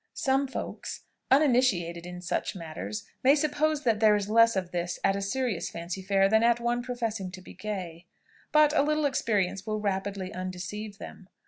Some 0.15 0.47
folks, 0.47 1.03
uninitiated 1.29 2.07
in 2.07 2.21
such 2.23 2.55
matters, 2.55 3.05
may 3.23 3.35
suppose 3.35 3.83
that 3.83 3.99
there 3.99 4.15
is 4.15 4.31
less 4.31 4.55
of 4.55 4.71
this 4.71 4.97
at 5.03 5.15
a 5.15 5.21
serious 5.21 5.69
fancy 5.69 6.01
fair 6.01 6.27
than 6.27 6.41
at 6.41 6.59
one 6.59 6.81
professing 6.81 7.29
to 7.29 7.39
be 7.39 7.53
gay. 7.53 8.07
But 8.51 8.75
a 8.75 8.81
little 8.81 9.05
experience 9.05 9.67
will 9.67 9.79
rapidly 9.79 10.33
undeceive 10.33 10.97
them. 10.97 11.27